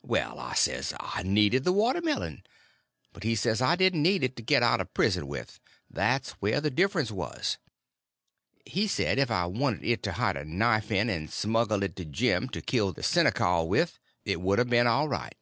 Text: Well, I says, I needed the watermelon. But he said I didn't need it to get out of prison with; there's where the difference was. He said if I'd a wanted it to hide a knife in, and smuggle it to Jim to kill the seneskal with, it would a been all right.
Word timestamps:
Well, 0.00 0.38
I 0.38 0.54
says, 0.54 0.94
I 0.98 1.22
needed 1.22 1.64
the 1.64 1.70
watermelon. 1.72 2.44
But 3.12 3.24
he 3.24 3.34
said 3.34 3.60
I 3.60 3.76
didn't 3.76 4.00
need 4.02 4.24
it 4.24 4.34
to 4.36 4.42
get 4.42 4.62
out 4.62 4.80
of 4.80 4.94
prison 4.94 5.26
with; 5.26 5.60
there's 5.90 6.30
where 6.40 6.62
the 6.62 6.70
difference 6.70 7.10
was. 7.10 7.58
He 8.64 8.88
said 8.88 9.18
if 9.18 9.30
I'd 9.30 9.42
a 9.44 9.48
wanted 9.50 9.84
it 9.84 10.02
to 10.04 10.12
hide 10.12 10.38
a 10.38 10.46
knife 10.46 10.90
in, 10.90 11.10
and 11.10 11.30
smuggle 11.30 11.82
it 11.82 11.94
to 11.96 12.06
Jim 12.06 12.48
to 12.56 12.62
kill 12.62 12.92
the 12.94 13.02
seneskal 13.02 13.68
with, 13.68 13.98
it 14.24 14.40
would 14.40 14.58
a 14.58 14.64
been 14.64 14.86
all 14.86 15.08
right. 15.08 15.36